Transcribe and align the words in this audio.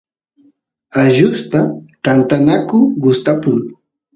allusta 1.01 1.59
tantanaku 2.03 2.77
gustapukun 3.03 3.55